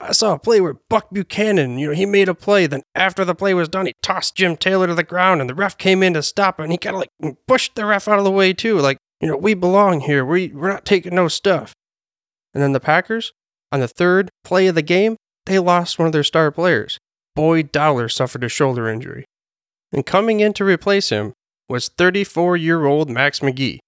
I 0.00 0.12
saw 0.12 0.34
a 0.34 0.38
play 0.38 0.60
where 0.60 0.76
Buck 0.88 1.10
Buchanan, 1.10 1.78
you 1.78 1.88
know, 1.88 1.94
he 1.94 2.06
made 2.06 2.28
a 2.28 2.34
play. 2.34 2.68
Then 2.68 2.82
after 2.94 3.24
the 3.24 3.34
play 3.34 3.52
was 3.52 3.68
done, 3.68 3.86
he 3.86 3.94
tossed 4.00 4.36
Jim 4.36 4.56
Taylor 4.56 4.86
to 4.86 4.94
the 4.94 5.02
ground, 5.02 5.40
and 5.40 5.50
the 5.50 5.54
ref 5.54 5.76
came 5.76 6.04
in 6.04 6.14
to 6.14 6.22
stop 6.22 6.60
it, 6.60 6.64
and 6.64 6.72
he 6.72 6.78
kind 6.78 6.94
of 6.94 7.00
like 7.00 7.36
pushed 7.48 7.74
the 7.74 7.84
ref 7.84 8.06
out 8.06 8.18
of 8.18 8.24
the 8.24 8.30
way 8.30 8.52
too. 8.52 8.78
Like, 8.78 8.98
you 9.20 9.26
know, 9.26 9.36
we 9.36 9.54
belong 9.54 10.00
here. 10.00 10.24
We 10.24 10.48
we're 10.48 10.70
not 10.70 10.84
taking 10.84 11.16
no 11.16 11.26
stuff. 11.26 11.74
And 12.54 12.62
then 12.62 12.72
the 12.72 12.80
Packers, 12.80 13.32
on 13.70 13.80
the 13.80 13.88
third 13.88 14.30
play 14.44 14.66
of 14.66 14.74
the 14.74 14.82
game, 14.82 15.16
they 15.46 15.58
lost 15.58 15.98
one 15.98 16.06
of 16.06 16.12
their 16.12 16.24
star 16.24 16.50
players. 16.50 16.98
Boyd 17.34 17.70
Dowler 17.72 18.08
suffered 18.08 18.44
a 18.44 18.48
shoulder 18.48 18.88
injury, 18.88 19.24
and 19.92 20.04
coming 20.04 20.40
in 20.40 20.52
to 20.54 20.64
replace 20.64 21.10
him 21.10 21.32
was 21.68 21.88
34-year-old 21.88 23.10
Max 23.10 23.40
McGee. 23.40 23.78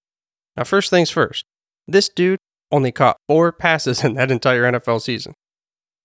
Now, 0.56 0.64
first 0.64 0.90
things 0.90 1.10
first, 1.10 1.44
this 1.88 2.08
dude 2.08 2.38
only 2.70 2.92
caught 2.92 3.16
four 3.28 3.52
passes 3.52 4.04
in 4.04 4.14
that 4.14 4.30
entire 4.30 4.62
NFL 4.70 5.00
season. 5.00 5.34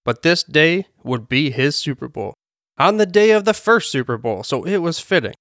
But 0.04 0.22
this 0.22 0.44
day 0.44 0.86
would 1.04 1.28
be 1.28 1.52
his 1.52 1.76
Super 1.76 2.08
Bowl. 2.08 2.34
On 2.78 2.98
the 2.98 3.06
day 3.06 3.32
of 3.32 3.46
the 3.46 3.54
first 3.54 3.92
Super 3.92 4.18
Bowl, 4.18 4.44
so 4.44 4.64
it 4.64 4.78
was 4.78 5.00
fitting. 5.00 5.34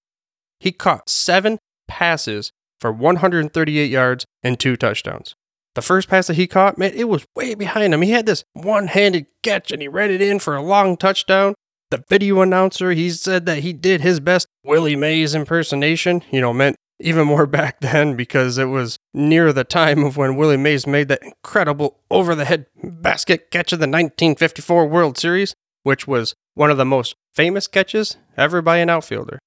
He 0.61 0.73
caught 0.73 1.09
seven 1.09 1.59
passes 1.88 2.50
for 2.80 2.92
138 2.92 3.90
yards 3.90 4.25
and 4.42 4.59
two 4.59 4.76
touchdowns. 4.76 5.35
The 5.75 5.83
first 5.83 6.09
pass 6.09 6.28
that 6.28 6.37
he 6.37 6.47
caught, 6.47 6.78
man, 6.78 6.93
it 6.95 7.09
was 7.09 7.26
way 7.35 7.54
behind 7.54 7.93
him. 7.93 8.02
He 8.02 8.12
had 8.12 8.26
this 8.26 8.45
one 8.52 8.87
handed 8.87 9.26
catch 9.43 9.73
and 9.73 9.83
he 9.83 9.88
read 9.88 10.11
it 10.11 10.23
in 10.23 10.38
for 10.38 10.54
a 10.54 10.62
long 10.62 10.97
touchdown. 10.97 11.54
The 11.90 12.04
video 12.09 12.40
announcer, 12.40 12.93
he 12.93 13.11
said 13.11 13.47
that 13.47 13.59
he 13.59 13.73
did 13.73 14.00
his 14.00 14.21
best 14.21 14.47
Willie 14.64 14.97
Mays 14.97 15.35
impersonation, 15.35 16.23
you 16.31 16.40
know, 16.40 16.52
meant 16.52 16.76
even 17.00 17.26
more 17.26 17.47
back 17.49 17.81
then 17.81 18.14
because 18.16 18.57
it 18.57 18.66
was 18.66 18.99
near 19.12 19.52
the 19.52 19.64
time 19.64 20.04
of 20.04 20.16
when 20.16 20.37
Willie 20.37 20.57
Mays 20.57 20.87
made 20.87 21.09
that 21.09 21.23
incredible 21.23 21.99
over 22.11 22.35
the 22.35 22.45
head 22.45 22.66
basket 22.83 23.50
catch 23.50 23.73
of 23.73 23.81
the 23.81 23.85
1954 23.85 24.87
World 24.87 25.19
Series, 25.19 25.54
which 25.83 26.07
was 26.07 26.35
one 26.54 26.71
of 26.71 26.76
the 26.76 26.85
most 26.85 27.16
famous 27.33 27.66
catches 27.66 28.16
ever 28.37 28.62
by 28.62 28.78
an 28.78 28.90
outfielder. 28.90 29.38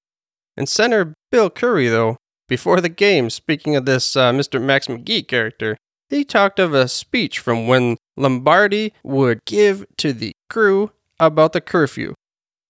And 0.56 0.68
center 0.68 1.14
Bill 1.30 1.48
Curry, 1.50 1.88
though, 1.88 2.16
before 2.48 2.80
the 2.80 2.88
game, 2.88 3.30
speaking 3.30 3.76
of 3.76 3.86
this 3.86 4.16
uh, 4.16 4.32
Mr. 4.32 4.60
Max 4.60 4.86
McGee 4.86 5.26
character, 5.26 5.76
he 6.08 6.24
talked 6.24 6.58
of 6.58 6.74
a 6.74 6.88
speech 6.88 7.38
from 7.38 7.66
when 7.66 7.96
Lombardi 8.16 8.92
would 9.02 9.44
give 9.44 9.84
to 9.98 10.12
the 10.12 10.32
crew 10.48 10.90
about 11.20 11.52
the 11.52 11.60
curfew. 11.60 12.14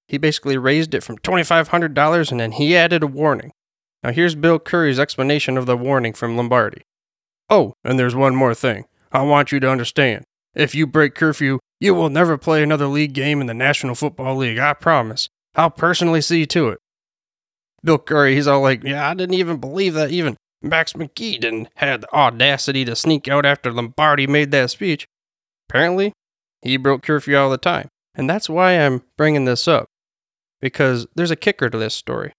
He 0.08 0.18
basically 0.18 0.56
raised 0.56 0.94
it 0.94 1.02
from 1.02 1.18
$2,500 1.18 2.30
and 2.30 2.40
then 2.40 2.52
he 2.52 2.76
added 2.76 3.02
a 3.02 3.06
warning. 3.06 3.52
Now, 4.02 4.12
here's 4.12 4.34
Bill 4.34 4.58
Curry's 4.58 4.98
explanation 4.98 5.56
of 5.56 5.66
the 5.66 5.76
warning 5.76 6.12
from 6.12 6.36
Lombardi. 6.36 6.82
Oh, 7.50 7.74
and 7.84 7.98
there's 7.98 8.14
one 8.14 8.34
more 8.34 8.54
thing. 8.54 8.84
I 9.12 9.22
want 9.22 9.52
you 9.52 9.60
to 9.60 9.70
understand. 9.70 10.24
If 10.54 10.74
you 10.74 10.86
break 10.86 11.14
curfew, 11.14 11.58
you 11.80 11.94
will 11.94 12.10
never 12.10 12.36
play 12.38 12.62
another 12.62 12.86
league 12.86 13.12
game 13.12 13.40
in 13.40 13.46
the 13.46 13.54
National 13.54 13.94
Football 13.94 14.36
League, 14.36 14.58
I 14.58 14.74
promise. 14.74 15.28
I'll 15.54 15.70
personally 15.70 16.20
see 16.20 16.46
to 16.46 16.68
it. 16.68 16.78
Bill 17.82 17.98
Curry, 17.98 18.34
he's 18.34 18.46
all 18.46 18.60
like, 18.60 18.82
Yeah, 18.82 19.08
I 19.08 19.14
didn't 19.14 19.34
even 19.34 19.58
believe 19.58 19.94
that 19.94 20.10
even 20.10 20.36
Max 20.60 20.92
McGee 20.94 21.40
didn't 21.40 21.68
have 21.76 22.00
the 22.00 22.12
audacity 22.12 22.84
to 22.84 22.96
sneak 22.96 23.28
out 23.28 23.46
after 23.46 23.72
Lombardi 23.72 24.26
made 24.26 24.50
that 24.50 24.70
speech. 24.70 25.06
Apparently, 25.68 26.12
he 26.62 26.76
broke 26.76 27.02
curfew 27.02 27.36
all 27.36 27.50
the 27.50 27.58
time. 27.58 27.88
And 28.14 28.28
that's 28.28 28.50
why 28.50 28.72
I'm 28.72 29.02
bringing 29.16 29.44
this 29.44 29.68
up. 29.68 29.86
Because 30.60 31.06
there's 31.14 31.30
a 31.30 31.36
kicker 31.36 31.70
to 31.70 31.78
this 31.78 31.94
story. 31.94 32.32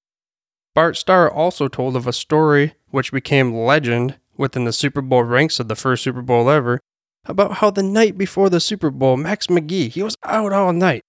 Bart 0.76 0.98
Starr 0.98 1.32
also 1.32 1.68
told 1.68 1.96
of 1.96 2.06
a 2.06 2.14
story 2.14 2.74
which 2.90 3.12
became 3.12 3.54
legend 3.54 4.18
within 4.38 4.66
the 4.66 4.74
Super 4.74 5.02
Bowl 5.02 5.24
ranks 5.24 5.60
of 5.60 5.68
the 5.68 5.76
first 5.76 6.04
Super 6.04 6.22
Bowl 6.22 6.50
ever 6.50 6.80
about 7.26 7.56
how 7.56 7.70
the 7.70 7.84
night 7.84 8.18
before 8.18 8.50
the 8.50 8.60
Super 8.60 8.90
Bowl, 8.90 9.18
Max 9.18 9.48
McGee, 9.48 9.90
he 9.90 10.04
was 10.04 10.18
out 10.24 10.54
all 10.54 10.74
night. 10.74 11.02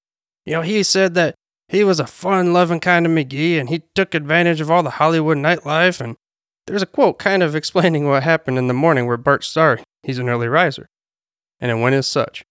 You 0.44 0.54
know, 0.54 0.62
he 0.62 0.82
said 0.82 1.14
that 1.14 1.34
he 1.68 1.84
was 1.84 2.00
a 2.00 2.06
fun 2.06 2.52
loving 2.52 2.80
kind 2.80 3.06
of 3.06 3.12
McGee 3.12 3.58
and 3.58 3.68
he 3.68 3.82
took 3.94 4.14
advantage 4.14 4.60
of 4.60 4.70
all 4.70 4.82
the 4.82 4.90
Hollywood 4.90 5.38
nightlife. 5.38 6.00
And 6.00 6.16
there's 6.66 6.82
a 6.82 6.86
quote 6.86 7.18
kind 7.18 7.42
of 7.42 7.54
explaining 7.54 8.06
what 8.06 8.22
happened 8.22 8.58
in 8.58 8.68
the 8.68 8.74
morning 8.74 9.06
where 9.06 9.16
Bart 9.16 9.44
Starr, 9.44 9.80
he's 10.02 10.18
an 10.18 10.28
early 10.28 10.48
riser. 10.48 10.88
And 11.58 11.70
it 11.70 11.82
went 11.82 11.94
as 11.94 12.06
such. 12.06 12.44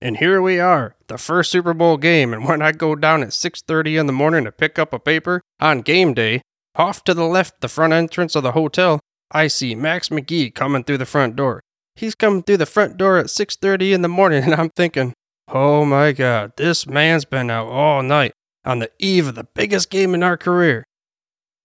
And 0.00 0.18
here 0.18 0.40
we 0.40 0.60
are, 0.60 0.94
the 1.08 1.18
first 1.18 1.50
Super 1.50 1.74
Bowl 1.74 1.96
game, 1.96 2.32
and 2.32 2.44
when 2.44 2.62
I 2.62 2.70
go 2.70 2.94
down 2.94 3.22
at 3.22 3.32
6:30 3.32 3.98
in 3.98 4.06
the 4.06 4.12
morning 4.12 4.44
to 4.44 4.52
pick 4.52 4.78
up 4.78 4.92
a 4.92 4.98
paper 5.00 5.42
on 5.58 5.82
game 5.82 6.14
day, 6.14 6.42
off 6.76 7.02
to 7.04 7.14
the 7.14 7.24
left, 7.24 7.60
the 7.60 7.68
front 7.68 7.92
entrance 7.92 8.36
of 8.36 8.44
the 8.44 8.52
hotel, 8.52 9.00
I 9.32 9.48
see 9.48 9.74
Max 9.74 10.08
McGee 10.08 10.54
coming 10.54 10.84
through 10.84 10.98
the 10.98 11.06
front 11.06 11.34
door. 11.34 11.60
He's 11.96 12.14
coming 12.14 12.44
through 12.44 12.58
the 12.58 12.66
front 12.66 12.96
door 12.96 13.18
at 13.18 13.26
6:30 13.26 13.92
in 13.92 14.02
the 14.02 14.08
morning, 14.08 14.42
and 14.44 14.54
I'm 14.54 14.70
thinking, 14.70 15.14
"Oh 15.48 15.84
my 15.84 16.12
God, 16.12 16.52
this 16.56 16.86
man's 16.86 17.24
been 17.24 17.50
out 17.50 17.66
all 17.66 18.02
night 18.04 18.32
on 18.64 18.78
the 18.78 18.92
eve 19.00 19.26
of 19.26 19.34
the 19.34 19.48
biggest 19.54 19.90
game 19.90 20.14
in 20.14 20.22
our 20.22 20.36
career." 20.36 20.84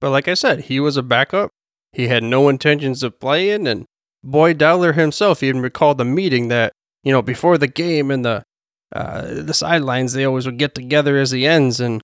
But 0.04 0.12
like 0.12 0.28
I 0.28 0.34
said, 0.34 0.66
he 0.66 0.82
was 0.82 0.98
a 0.98 1.02
backup. 1.02 1.50
He 1.94 2.10
had 2.10 2.24
no 2.24 2.50
intentions 2.50 3.04
of 3.04 3.22
playing, 3.22 3.68
and 3.68 3.86
Boyd 4.22 4.58
Dowler 4.58 4.92
himself 4.92 5.42
even 5.42 5.62
recalled 5.62 5.98
the 5.98 6.04
meeting 6.04 6.50
that 6.50 6.74
you 7.04 7.14
know, 7.14 7.22
before 7.22 7.58
the 7.58 7.68
game 7.68 8.12
and 8.12 8.26
the 8.26 8.44
uh, 8.94 9.22
the 9.22 9.54
sidelines, 9.54 10.12
they 10.12 10.26
always 10.26 10.46
would 10.46 10.58
get 10.58 10.76
together 10.76 11.16
as 11.18 11.32
the 11.32 11.48
ends, 11.48 11.80
and 11.80 12.02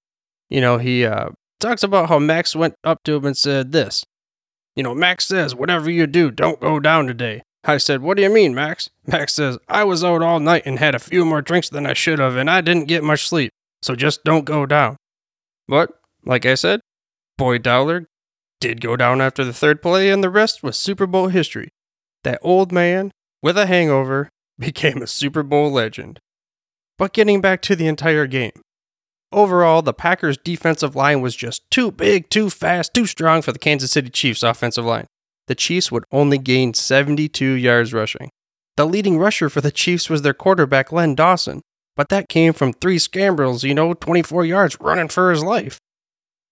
you 0.49 0.61
know, 0.61 0.77
he 0.77 1.05
uh, 1.05 1.31
talks 1.59 1.83
about 1.83 2.07
how 2.07 2.19
Max 2.19 2.55
went 2.55 2.75
up 2.85 3.03
to 3.03 3.17
him 3.17 3.25
and 3.25 3.35
said 3.35 3.73
this. 3.73 4.05
You 4.77 4.83
know, 4.83 4.95
Max 4.95 5.25
says, 5.25 5.53
"Whatever 5.53 5.91
you 5.91 6.07
do, 6.07 6.31
don't 6.31 6.61
go 6.61 6.79
down 6.79 7.05
today." 7.05 7.41
I 7.65 7.79
said, 7.79 8.01
"What 8.01 8.15
do 8.15 8.23
you 8.23 8.29
mean, 8.29 8.55
Max?" 8.55 8.89
Max 9.07 9.33
says, 9.33 9.57
"I 9.67 9.83
was 9.83 10.05
out 10.05 10.21
all 10.21 10.39
night 10.39 10.63
and 10.65 10.79
had 10.79 10.95
a 10.95 10.99
few 10.99 11.25
more 11.25 11.41
drinks 11.41 11.67
than 11.67 11.85
I 11.85 11.91
should 11.91 12.19
have, 12.19 12.37
and 12.37 12.49
I 12.49 12.61
didn't 12.61 12.85
get 12.85 13.03
much 13.03 13.27
sleep, 13.27 13.51
so 13.81 13.93
just 13.93 14.23
don't 14.23 14.45
go 14.45 14.65
down." 14.65 14.95
But 15.67 15.91
like 16.23 16.45
I 16.45 16.55
said, 16.55 16.79
Boyd 17.39 17.63
Dowler 17.63 18.05
did 18.59 18.81
go 18.81 18.97
down 18.97 19.21
after 19.21 19.45
the 19.45 19.53
third 19.53 19.81
play, 19.81 20.09
and 20.09 20.21
the 20.21 20.29
rest 20.29 20.61
was 20.61 20.77
Super 20.77 21.07
Bowl 21.07 21.29
history. 21.29 21.69
That 22.25 22.37
old 22.41 22.73
man 22.73 23.11
with 23.41 23.57
a 23.57 23.65
hangover 23.65 24.29
became 24.59 25.01
a 25.01 25.07
Super 25.07 25.41
Bowl 25.41 25.71
legend. 25.71 26.19
But 26.97 27.13
getting 27.13 27.39
back 27.39 27.61
to 27.61 27.77
the 27.77 27.87
entire 27.87 28.27
game. 28.27 28.51
Overall, 29.31 29.81
the 29.81 29.93
Packers' 29.93 30.37
defensive 30.37 30.97
line 30.97 31.21
was 31.21 31.33
just 31.33 31.61
too 31.71 31.91
big, 31.91 32.29
too 32.29 32.49
fast, 32.49 32.93
too 32.93 33.05
strong 33.05 33.41
for 33.41 33.53
the 33.53 33.59
Kansas 33.59 33.91
City 33.91 34.09
Chiefs' 34.09 34.43
offensive 34.43 34.83
line. 34.83 35.05
The 35.47 35.55
Chiefs 35.55 35.93
would 35.93 36.03
only 36.11 36.39
gain 36.39 36.73
72 36.73 37.45
yards 37.45 37.93
rushing. 37.93 38.31
The 38.75 38.85
leading 38.85 39.17
rusher 39.17 39.49
for 39.49 39.61
the 39.61 39.71
Chiefs 39.71 40.09
was 40.09 40.23
their 40.23 40.33
quarterback, 40.33 40.91
Len 40.91 41.15
Dawson, 41.15 41.61
but 41.95 42.09
that 42.09 42.27
came 42.27 42.51
from 42.51 42.73
three 42.73 42.99
scrambles, 42.99 43.63
you 43.63 43.73
know, 43.73 43.93
24 43.93 44.43
yards 44.43 44.77
running 44.81 45.07
for 45.07 45.31
his 45.31 45.41
life. 45.43 45.79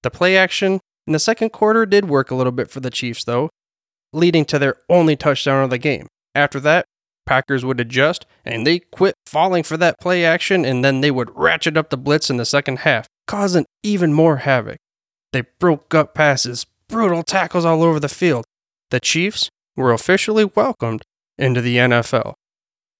The 0.07 0.11
play 0.11 0.37
action 0.37 0.79
in 1.05 1.11
the 1.11 1.19
second 1.19 1.49
quarter 1.49 1.85
did 1.85 2.07
work 2.07 2.31
a 2.31 2.35
little 2.35 2.53
bit 2.53 2.71
for 2.71 2.79
the 2.79 2.89
Chiefs, 2.89 3.25
though, 3.25 3.49
leading 4.13 4.45
to 4.45 4.57
their 4.57 4.77
only 4.87 5.17
touchdown 5.17 5.65
of 5.65 5.69
the 5.69 5.77
game. 5.77 6.07
After 6.33 6.61
that, 6.61 6.85
Packers 7.25 7.65
would 7.65 7.81
adjust 7.81 8.25
and 8.45 8.65
they 8.65 8.79
quit 8.79 9.15
falling 9.25 9.63
for 9.63 9.75
that 9.75 9.99
play 9.99 10.23
action 10.23 10.63
and 10.63 10.81
then 10.81 11.01
they 11.01 11.11
would 11.11 11.29
ratchet 11.35 11.75
up 11.75 11.89
the 11.89 11.97
blitz 11.97 12.29
in 12.29 12.37
the 12.37 12.45
second 12.45 12.79
half, 12.79 13.05
causing 13.27 13.65
even 13.83 14.13
more 14.13 14.37
havoc. 14.37 14.77
They 15.33 15.43
broke 15.59 15.93
up 15.93 16.15
passes, 16.15 16.65
brutal 16.87 17.21
tackles 17.21 17.65
all 17.65 17.83
over 17.83 17.99
the 17.99 18.07
field. 18.07 18.45
The 18.91 19.01
Chiefs 19.01 19.49
were 19.75 19.91
officially 19.91 20.45
welcomed 20.45 21.01
into 21.37 21.59
the 21.59 21.75
NFL. 21.75 22.35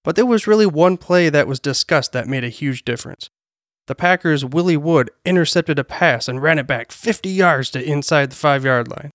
But 0.04 0.18
there 0.18 0.26
was 0.26 0.46
really 0.46 0.68
one 0.68 0.98
play 0.98 1.30
that 1.30 1.48
was 1.48 1.62
discussed 1.62 2.12
that 2.12 2.28
made 2.28 2.44
a 2.44 2.50
huge 2.50 2.84
difference. 2.84 3.30
The 3.88 3.96
Packers' 3.96 4.44
Willie 4.44 4.78
Wood 4.78 5.10
intercepted 5.26 5.80
a 5.80 5.84
pass 5.84 6.28
and 6.28 6.42
ran 6.42 6.60
it 6.60 6.68
back 6.68 6.92
50 6.92 7.30
yards 7.30 7.70
to 7.72 7.84
inside 7.84 8.32
the 8.32 8.36
five 8.36 8.66
yard 8.66 8.90
line. 8.90 9.12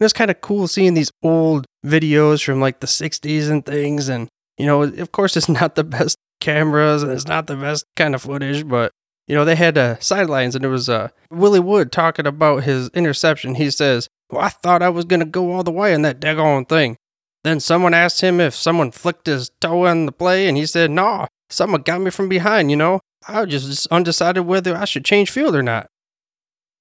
It 0.00 0.04
was 0.04 0.12
kind 0.12 0.32
of 0.32 0.40
cool 0.40 0.66
seeing 0.66 0.94
these 0.94 1.12
old 1.22 1.66
videos 1.86 2.44
from 2.44 2.60
like 2.60 2.80
the 2.80 2.88
60s 2.88 3.48
and 3.48 3.64
things. 3.64 4.08
And, 4.08 4.28
you 4.58 4.66
know, 4.66 4.82
of 4.82 5.12
course, 5.12 5.36
it's 5.36 5.48
not 5.60 5.76
the 5.76 5.84
best 5.84 6.16
cameras 6.40 7.04
and 7.04 7.12
it's 7.12 7.28
not 7.28 7.46
the 7.46 7.56
best 7.56 7.84
kind 7.96 8.16
of 8.16 8.22
footage, 8.22 8.66
but, 8.68 8.90
you 9.28 9.34
know, 9.36 9.44
they 9.44 9.54
had 9.54 9.78
uh, 9.78 9.98
sidelines 10.00 10.56
and 10.56 10.64
it 10.64 10.68
was 10.68 10.88
uh, 10.88 11.08
Willie 11.30 11.60
Wood 11.60 11.92
talking 11.92 12.26
about 12.26 12.64
his 12.64 12.88
interception. 12.90 13.54
He 13.54 13.70
says, 13.70 14.08
Well, 14.28 14.42
I 14.42 14.48
thought 14.48 14.82
I 14.82 14.88
was 14.88 15.04
going 15.04 15.20
to 15.20 15.26
go 15.26 15.52
all 15.52 15.62
the 15.62 15.70
way 15.70 15.94
in 15.94 16.02
that 16.02 16.20
daggone 16.20 16.68
thing. 16.68 16.96
Then 17.44 17.60
someone 17.60 17.94
asked 17.94 18.22
him 18.22 18.40
if 18.40 18.54
someone 18.54 18.90
flicked 18.90 19.26
his 19.26 19.50
toe 19.60 19.86
on 19.86 20.06
the 20.06 20.12
play, 20.12 20.48
and 20.48 20.56
he 20.56 20.64
said, 20.66 20.90
Nah, 20.90 21.26
someone 21.50 21.82
got 21.82 22.00
me 22.00 22.10
from 22.10 22.28
behind, 22.28 22.70
you 22.70 22.76
know. 22.76 23.00
I 23.26 23.42
was 23.42 23.50
just 23.50 23.86
undecided 23.88 24.42
whether 24.42 24.76
I 24.76 24.84
should 24.84 25.04
change 25.04 25.30
field 25.30 25.54
or 25.54 25.62
not. 25.62 25.88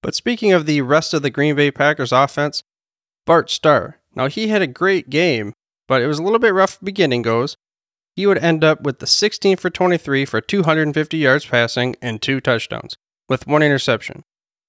But 0.01 0.15
speaking 0.15 0.51
of 0.51 0.65
the 0.65 0.81
rest 0.81 1.13
of 1.13 1.21
the 1.21 1.29
Green 1.29 1.55
Bay 1.55 1.71
Packers 1.71 2.11
offense, 2.11 2.63
Bart 3.25 3.49
Starr. 3.49 3.99
Now, 4.15 4.27
he 4.27 4.49
had 4.49 4.61
a 4.61 4.67
great 4.67 5.09
game, 5.09 5.53
but 5.87 6.01
it 6.01 6.07
was 6.07 6.19
a 6.19 6.23
little 6.23 6.39
bit 6.39 6.53
rough 6.53 6.79
beginning 6.81 7.21
goes. 7.21 7.55
He 8.15 8.27
would 8.27 8.37
end 8.37 8.63
up 8.63 8.81
with 8.81 8.99
the 8.99 9.07
16 9.07 9.57
for 9.57 9.69
23 9.69 10.25
for 10.25 10.41
250 10.41 11.17
yards 11.17 11.45
passing 11.45 11.95
and 12.01 12.21
two 12.21 12.39
touchdowns, 12.39 12.95
with 13.27 13.47
one 13.47 13.63
interception. 13.63 14.23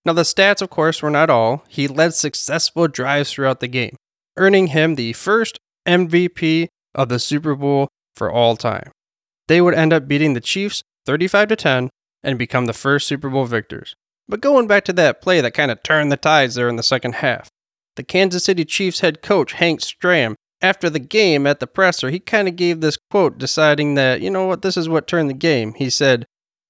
Now, 0.05 0.13
the 0.13 0.23
stats, 0.23 0.63
of 0.63 0.71
course, 0.71 1.03
were 1.03 1.11
not 1.11 1.31
all. 1.31 1.65
He 1.69 1.89
led 1.89 2.15
successful 2.15 2.89
drives 2.89 3.33
throughout 3.33 3.61
the 3.61 3.69
game, 3.69 3.97
earning 4.37 4.69
him 4.69 4.95
the 4.95 5.13
first 5.15 5.59
MVP 5.87 6.69
of 6.95 7.09
the 7.09 7.19
Super 7.19 7.55
Bowl 7.55 7.89
for 8.15 8.31
all 8.31 8.57
time. 8.57 8.93
They 9.49 9.61
would 9.61 9.75
end 9.75 9.93
up 9.93 10.09
beating 10.09 10.35
the 10.35 10.41
Chiefs 10.41 10.83
35 11.07 11.49
to 11.49 11.57
10 11.57 11.91
and 12.23 12.39
become 12.39 12.67
the 12.67 12.73
first 12.73 13.07
Super 13.07 13.29
Bowl 13.29 13.45
victors. 13.45 13.95
But 14.29 14.41
going 14.41 14.67
back 14.67 14.85
to 14.87 14.93
that 14.95 15.21
play 15.21 15.41
that 15.41 15.53
kind 15.53 15.71
of 15.71 15.83
turned 15.83 16.11
the 16.11 16.17
tides 16.17 16.55
there 16.55 16.69
in 16.69 16.77
the 16.77 16.83
second 16.83 17.17
half, 17.17 17.49
the 17.97 18.03
Kansas 18.03 18.45
City 18.45 18.65
Chiefs 18.65 19.01
head 19.01 19.23
coach, 19.23 19.53
Hank 19.53 19.81
Stram, 19.81 20.35
after 20.63 20.89
the 20.89 20.99
game 20.99 21.47
at 21.47 21.61
the 21.61 21.67
presser, 21.67 22.11
he 22.11 22.19
kind 22.19 22.49
of 22.49 22.57
gave 22.57 22.81
this 22.81 22.97
quote 23.11 23.39
deciding 23.39 23.95
that, 23.95 24.23
you 24.23 24.31
know 24.31 24.47
what, 24.47 24.63
this 24.63 24.77
is 24.77 24.89
what 24.89 25.07
turned 25.07 25.29
the 25.29 25.35
game. 25.35 25.75
He 25.75 25.91
said, 25.91 26.25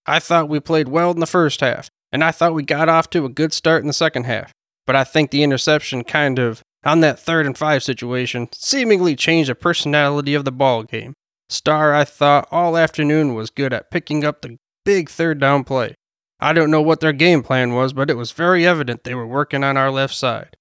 I 0.04 0.18
thought 0.18 0.48
we 0.48 0.60
played 0.60 0.88
well 0.88 1.12
in 1.12 1.20
the 1.20 1.26
first 1.26 1.60
half, 1.60 1.88
and 2.10 2.24
I 2.24 2.32
thought 2.32 2.54
we 2.54 2.64
got 2.64 2.88
off 2.88 3.08
to 3.10 3.24
a 3.24 3.30
good 3.30 3.52
start 3.52 3.82
in 3.82 3.86
the 3.86 3.92
second 3.92 4.24
half. 4.24 4.52
But 4.86 4.96
I 4.96 5.04
think 5.04 5.30
the 5.30 5.42
interception 5.42 6.04
kind 6.04 6.38
of, 6.38 6.60
on 6.84 7.00
that 7.00 7.18
third 7.18 7.46
and 7.46 7.56
five 7.56 7.82
situation, 7.82 8.48
seemingly 8.52 9.16
changed 9.16 9.48
the 9.48 9.54
personality 9.54 10.34
of 10.34 10.44
the 10.44 10.52
ball 10.52 10.82
game. 10.82 11.14
Starr, 11.54 11.94
I 11.94 12.04
thought, 12.04 12.48
all 12.50 12.76
afternoon 12.76 13.34
was 13.34 13.50
good 13.50 13.72
at 13.72 13.90
picking 13.90 14.24
up 14.24 14.42
the 14.42 14.58
big 14.84 15.08
third 15.08 15.40
down 15.40 15.64
play. 15.64 15.94
I 16.40 16.52
don't 16.52 16.70
know 16.70 16.82
what 16.82 17.00
their 17.00 17.12
game 17.12 17.42
plan 17.42 17.74
was, 17.74 17.92
but 17.92 18.10
it 18.10 18.16
was 18.16 18.32
very 18.32 18.66
evident 18.66 19.04
they 19.04 19.14
were 19.14 19.26
working 19.26 19.64
on 19.64 19.76
our 19.76 19.90
left 19.90 20.14
side. 20.14 20.56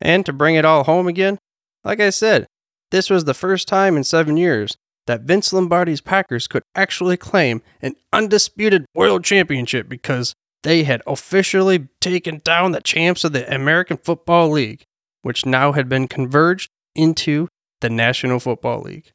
And 0.00 0.24
to 0.26 0.32
bring 0.32 0.54
it 0.54 0.64
all 0.64 0.84
home 0.84 1.08
again, 1.08 1.38
like 1.84 2.00
I 2.00 2.10
said, 2.10 2.46
this 2.90 3.10
was 3.10 3.24
the 3.24 3.34
first 3.34 3.66
time 3.66 3.96
in 3.96 4.04
seven 4.04 4.36
years 4.36 4.76
that 5.06 5.22
Vince 5.22 5.52
Lombardi's 5.52 6.00
Packers 6.00 6.46
could 6.46 6.62
actually 6.74 7.16
claim 7.16 7.62
an 7.82 7.96
undisputed 8.12 8.86
world 8.94 9.24
championship 9.24 9.88
because 9.88 10.34
they 10.62 10.84
had 10.84 11.02
officially 11.06 11.88
taken 12.00 12.40
down 12.44 12.72
the 12.72 12.80
champs 12.80 13.24
of 13.24 13.32
the 13.32 13.52
American 13.52 13.96
Football 13.96 14.50
League, 14.50 14.84
which 15.22 15.46
now 15.46 15.72
had 15.72 15.88
been 15.88 16.06
converged 16.06 16.70
into 16.94 17.48
the 17.80 17.90
National 17.90 18.38
Football 18.38 18.82
League. 18.82 19.12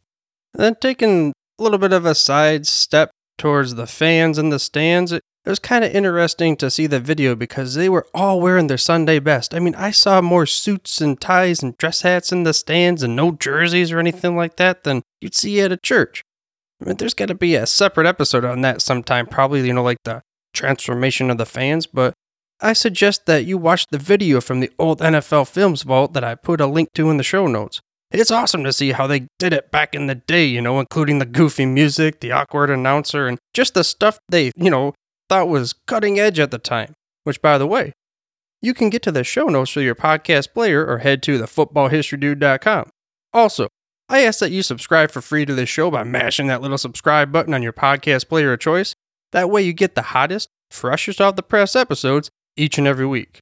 And 0.56 0.64
then 0.64 0.76
taking 0.76 1.34
a 1.60 1.64
little 1.64 1.78
bit 1.78 1.92
of 1.92 2.06
a 2.06 2.16
side 2.16 2.66
step 2.66 3.12
towards 3.38 3.76
the 3.76 3.86
fans 3.86 4.38
in 4.38 4.52
the 4.52 4.60
stands, 4.60 5.12
it 5.12 5.22
was 5.46 5.60
kind 5.60 5.84
of 5.84 5.94
interesting 5.94 6.56
to 6.58 6.72
see 6.72 6.88
the 6.88 7.02
video 7.02 7.36
because 7.36 7.76
they 7.76 7.90
were 7.90 8.08
all 8.14 8.40
wearing 8.40 8.68
their 8.68 8.78
Sunday 8.78 9.20
best. 9.20 9.54
I 9.54 9.60
mean, 9.60 9.76
I 9.76 9.92
saw 9.92 10.22
more 10.22 10.46
suits 10.46 11.02
and 11.02 11.20
ties 11.20 11.62
and 11.62 11.78
dress 11.78 12.04
hats 12.04 12.32
in 12.32 12.44
the 12.44 12.54
stands 12.54 13.04
and 13.04 13.18
no 13.18 13.32
jerseys 13.34 13.92
or 13.92 14.00
anything 14.00 14.38
like 14.38 14.56
that 14.56 14.86
than 14.86 15.04
you'd 15.20 15.36
see 15.36 15.60
at 15.60 15.74
a 15.74 15.78
church. 15.78 16.24
I 16.82 16.86
mean, 16.86 16.96
there's 16.96 17.14
got 17.14 17.28
to 17.28 17.36
be 17.36 17.56
a 17.56 17.68
separate 17.68 18.08
episode 18.08 18.46
on 18.46 18.62
that 18.62 18.82
sometime, 18.82 19.28
probably, 19.28 19.68
you 19.68 19.74
know, 19.74 19.84
like 19.84 20.04
the 20.06 20.22
transformation 20.54 21.30
of 21.30 21.38
the 21.38 21.46
fans, 21.46 21.86
but 21.86 22.14
I 22.62 22.72
suggest 22.72 23.26
that 23.26 23.44
you 23.44 23.58
watch 23.58 23.88
the 23.88 23.98
video 23.98 24.40
from 24.40 24.62
the 24.62 24.72
old 24.80 25.00
NFL 25.00 25.50
Films 25.50 25.84
Vault 25.84 26.14
that 26.14 26.24
I 26.24 26.36
put 26.36 26.62
a 26.62 26.66
link 26.66 26.90
to 26.94 27.10
in 27.10 27.18
the 27.18 27.24
show 27.24 27.48
notes. 27.48 27.82
It's 28.12 28.32
awesome 28.32 28.64
to 28.64 28.72
see 28.72 28.92
how 28.92 29.08
they 29.08 29.28
did 29.40 29.52
it 29.52 29.72
back 29.72 29.96
in 29.96 30.08
the 30.08 30.16
day, 30.16 30.46
you 30.46 30.62
know, 30.62 30.80
including 30.80 31.20
the 31.20 31.26
goofy 31.26 31.66
music, 31.66 32.20
the 32.20 32.32
awkward 32.32 32.70
announcer, 32.70 33.28
and 33.28 33.40
just 33.54 33.74
the 33.74 33.84
stuff 33.84 34.20
they, 34.30 34.52
you 34.56 34.70
know, 34.70 34.94
thought 35.28 35.50
was 35.50 35.74
cutting 35.88 36.20
edge 36.20 36.40
at 36.40 36.52
the 36.52 36.60
time. 36.60 36.94
Which, 37.24 37.42
by 37.42 37.58
the 37.58 37.68
way, 37.68 37.94
you 38.62 38.74
can 38.74 38.90
get 38.90 39.02
to 39.04 39.12
the 39.12 39.24
show 39.24 39.46
notes 39.46 39.72
through 39.72 39.84
your 39.84 39.96
podcast 39.96 40.54
player 40.54 40.86
or 40.86 41.00
head 41.00 41.24
to 41.24 41.40
thefootballhistorydude.com. 41.40 42.90
Also, 43.34 43.68
I 44.08 44.24
ask 44.24 44.40
that 44.40 44.52
you 44.52 44.62
subscribe 44.62 45.10
for 45.10 45.22
free 45.22 45.46
to 45.46 45.56
this 45.56 45.70
show 45.70 45.90
by 45.90 46.04
mashing 46.04 46.48
that 46.48 46.62
little 46.62 46.78
subscribe 46.78 47.32
button 47.32 47.54
on 47.54 47.64
your 47.64 47.74
podcast 47.74 48.30
player 48.30 48.54
of 48.54 48.60
choice. 48.60 48.94
That 49.32 49.50
way, 49.50 49.64
you 49.64 49.74
get 49.74 49.96
the 49.96 50.04
hottest, 50.04 50.50
freshest 50.70 51.20
off 51.20 51.36
the 51.36 51.44
press 51.44 51.76
episodes 51.76 52.30
each 52.56 52.78
and 52.78 52.88
every 52.88 53.08
week. 53.08 53.40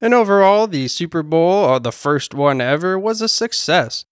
And 0.00 0.14
overall, 0.14 0.66
the 0.66 0.88
Super 0.88 1.22
Bowl, 1.22 1.64
or 1.64 1.80
the 1.80 1.92
first 1.92 2.34
one 2.34 2.60
ever, 2.60 2.98
was 2.98 3.20
a 3.20 3.28
success. 3.28 4.04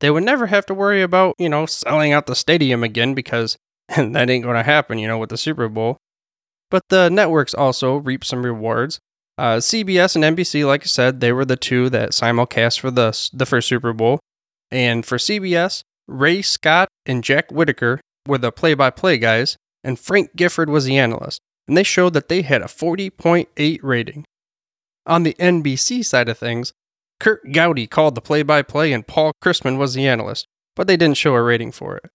They 0.00 0.10
would 0.10 0.22
never 0.22 0.46
have 0.46 0.66
to 0.66 0.74
worry 0.74 1.02
about, 1.02 1.34
you 1.38 1.48
know, 1.48 1.66
selling 1.66 2.12
out 2.12 2.26
the 2.26 2.36
stadium 2.36 2.84
again 2.84 3.14
because 3.14 3.56
that 3.96 4.30
ain't 4.30 4.44
going 4.44 4.56
to 4.56 4.62
happen, 4.62 4.98
you 4.98 5.08
know, 5.08 5.18
with 5.18 5.30
the 5.30 5.36
Super 5.36 5.68
Bowl. 5.68 5.96
But 6.70 6.82
the 6.88 7.08
networks 7.08 7.54
also 7.54 7.96
reap 7.96 8.24
some 8.24 8.44
rewards. 8.44 8.98
Uh, 9.36 9.56
CBS 9.56 10.14
and 10.14 10.36
NBC, 10.36 10.66
like 10.66 10.82
I 10.82 10.86
said, 10.86 11.20
they 11.20 11.32
were 11.32 11.44
the 11.44 11.56
two 11.56 11.90
that 11.90 12.10
simulcast 12.10 12.78
for 12.78 12.90
the, 12.90 13.28
the 13.32 13.46
first 13.46 13.68
Super 13.68 13.92
Bowl. 13.92 14.20
And 14.70 15.04
for 15.04 15.18
CBS, 15.18 15.82
Ray 16.06 16.42
Scott 16.42 16.88
and 17.06 17.24
Jack 17.24 17.50
Whitaker 17.50 18.00
were 18.26 18.38
the 18.38 18.52
play 18.52 18.74
by 18.74 18.90
play 18.90 19.18
guys, 19.18 19.56
and 19.82 19.98
Frank 19.98 20.36
Gifford 20.36 20.70
was 20.70 20.84
the 20.84 20.98
analyst. 20.98 21.40
And 21.66 21.76
they 21.76 21.82
showed 21.82 22.12
that 22.14 22.28
they 22.28 22.42
had 22.42 22.62
a 22.62 22.66
40.8 22.66 23.80
rating. 23.82 24.24
On 25.06 25.22
the 25.22 25.34
NBC 25.34 26.04
side 26.04 26.28
of 26.28 26.38
things, 26.38 26.72
Curt 27.20 27.52
Gowdy 27.52 27.86
called 27.86 28.14
the 28.14 28.20
play 28.20 28.42
by 28.42 28.62
play 28.62 28.92
and 28.92 29.06
Paul 29.06 29.32
Christman 29.42 29.78
was 29.78 29.94
the 29.94 30.06
analyst, 30.06 30.46
but 30.74 30.86
they 30.86 30.96
didn't 30.96 31.16
show 31.16 31.34
a 31.34 31.42
rating 31.42 31.72
for 31.72 31.96
it. 31.96 32.10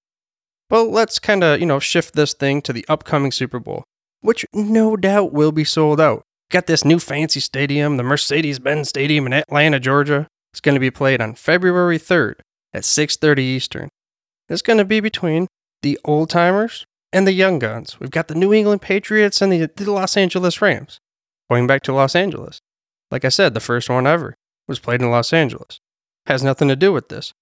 But 0.70 0.86
let's 0.86 1.20
kind 1.20 1.44
of, 1.44 1.60
you 1.60 1.66
know, 1.66 1.80
shift 1.80 2.14
this 2.16 2.34
thing 2.34 2.62
to 2.64 2.74
the 2.74 2.86
upcoming 2.88 3.32
Super 3.32 3.60
Bowl 3.60 3.84
which 4.22 4.46
no 4.54 4.98
doubt 4.98 5.34
will 5.34 5.52
be 5.52 5.64
sold 5.64 6.00
out. 6.00 6.24
Got 6.52 6.68
this 6.68 6.84
new 6.84 7.00
fancy 7.00 7.40
stadium, 7.40 7.98
the 7.98 8.04
Mercedes 8.04 8.60
Benz 8.60 8.90
Stadium 8.90 9.28
in 9.28 9.34
Atlanta, 9.34 9.80
Georgia. 9.80 10.28
It's 10.52 10.62
going 10.62 10.76
to 10.76 10.80
be 10.80 10.92
played 10.92 11.22
on 11.22 11.36
February 11.36 12.00
3rd 12.00 12.36
at 12.74 12.84
6:30 12.84 13.40
Eastern. 13.40 13.90
It's 14.48 14.64
going 14.64 14.80
to 14.80 14.86
be 14.86 15.00
between 15.00 15.48
the 15.84 16.00
old 16.04 16.30
timers 16.30 16.86
and 17.14 17.28
the 17.28 17.34
young 17.34 17.60
guns. 17.60 18.00
We've 18.00 18.12
got 18.12 18.28
the 18.28 18.36
New 18.36 18.52
England 18.52 18.82
Patriots 18.82 19.42
and 19.42 19.52
the, 19.52 19.70
the 19.76 19.92
Los 19.92 20.18
Angeles 20.18 20.62
Rams. 20.62 21.00
Going 21.50 21.68
back 21.68 21.84
to 21.84 21.94
Los 21.94 22.16
Angeles. 22.16 22.60
Like 23.12 23.26
I 23.26 23.30
said, 23.30 23.54
the 23.54 23.60
first 23.60 23.90
one 23.90 24.08
ever 24.08 24.36
was 24.68 24.80
played 24.80 25.02
in 25.02 25.10
Los 25.10 25.34
Angeles. 25.34 25.80
Has 26.28 26.44
nothing 26.44 26.68
to 26.68 26.76
do 26.76 26.94
with 26.94 27.10
this. 27.10 27.34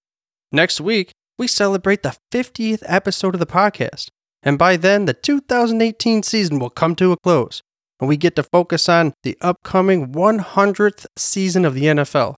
Next 0.51 0.79
week, 0.79 1.11
we 1.39 1.47
celebrate 1.47 2.03
the 2.03 2.15
50th 2.31 2.83
episode 2.85 3.33
of 3.33 3.39
the 3.39 3.47
podcast, 3.47 4.09
and 4.43 4.57
by 4.57 4.75
then, 4.75 5.05
the 5.05 5.13
2018 5.13 6.21
season 6.21 6.59
will 6.59 6.69
come 6.69 6.95
to 6.95 7.13
a 7.13 7.17
close, 7.17 7.61
and 7.99 8.09
we 8.09 8.17
get 8.17 8.35
to 8.35 8.43
focus 8.43 8.89
on 8.89 9.13
the 9.23 9.37
upcoming 9.41 10.11
100th 10.11 11.05
season 11.17 11.63
of 11.63 11.73
the 11.73 11.85
NFL. 11.85 12.35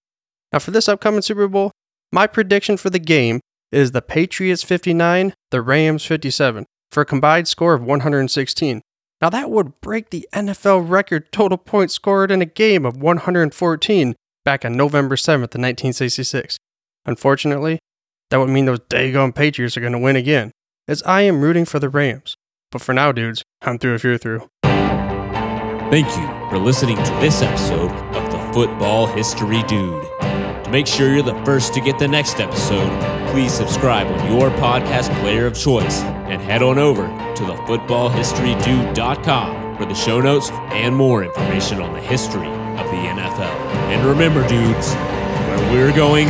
Now, 0.54 0.60
for 0.60 0.72
this 0.72 0.88
upcoming 0.88 1.24
Super 1.24 1.48
Bowl, 1.48 1.72
my 2.12 2.28
prediction 2.28 2.78
for 2.78 2.90
the 2.90 3.00
game 3.00 3.42
is 3.72 3.92
the 3.92 4.02
Patriots 4.02 4.64
59, 4.64 5.34
the 5.50 5.62
Rams 5.62 6.06
57, 6.06 6.66
for 6.92 7.02
a 7.02 7.06
combined 7.06 7.48
score 7.48 7.74
of 7.74 7.84
116. 7.84 8.82
Now, 9.22 9.30
that 9.30 9.50
would 9.50 9.82
break 9.82 10.12
the 10.12 10.28
NFL 10.34 10.88
record 10.88 11.32
total 11.32 11.58
points 11.58 11.96
scored 11.96 12.32
in 12.32 12.42
a 12.42 12.46
game 12.46 12.86
of 12.86 13.02
114 13.02 14.16
back 14.44 14.64
on 14.64 14.78
November 14.78 15.16
7th, 15.16 15.56
1966. 15.58 16.58
Unfortunately, 17.06 17.80
that 18.30 18.38
would 18.38 18.50
mean 18.50 18.66
those 18.66 18.80
daggone 18.80 19.34
Patriots 19.34 19.76
are 19.76 19.82
going 19.82 19.94
to 19.94 20.00
win 20.00 20.16
again, 20.16 20.52
as 20.88 21.04
I 21.04 21.22
am 21.22 21.42
rooting 21.42 21.66
for 21.66 21.80
the 21.80 21.90
Rams. 21.90 22.38
But 22.72 22.82
for 22.82 22.94
now, 22.94 23.12
dudes, 23.12 23.44
I'm 23.62 23.78
through 23.78 23.94
if 23.96 24.04
you're 24.04 24.18
through. 24.18 24.50
Thank 24.64 26.08
you 26.18 26.28
for 26.50 26.58
listening 26.58 26.98
to 26.98 27.12
this 27.22 27.42
episode 27.42 27.92
of 28.16 28.32
the 28.32 28.38
Football 28.54 29.08
History 29.08 29.64
Dude. 29.64 30.04
To 30.20 30.70
make 30.72 30.88
sure 30.88 31.14
you're 31.14 31.22
the 31.22 31.40
first 31.46 31.74
to 31.76 31.80
get 31.80 32.00
the 32.00 32.08
next 32.08 32.40
episode, 32.40 32.90
please 33.32 33.54
subscribe 33.54 34.08
on 34.08 34.34
your 34.34 34.50
podcast 34.52 35.14
player 35.20 35.46
of 35.46 35.56
choice 35.58 36.02
and 36.02 36.42
head 36.42 36.64
on 36.64 36.80
over 36.80 37.06
to 37.06 37.44
thefootballhistorydude.com 37.44 39.78
for 39.78 39.86
the 39.86 39.94
show 39.94 40.20
notes 40.20 40.50
and 40.52 40.96
more 40.96 41.24
information 41.24 41.82
on 41.82 41.94
the 41.94 42.02
history 42.02 42.48
of 42.48 42.86
the 42.88 42.96
NFL. 42.96 43.56
And 43.92 44.04
remember, 44.06 44.46
dudes, 44.48 44.94
where 44.96 45.72
we're 45.72 45.94
going, 45.96 46.28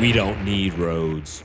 we 0.00 0.12
don't 0.12 0.42
need 0.44 0.74
roads. 0.74 1.44